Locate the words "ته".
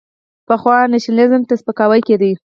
1.47-1.53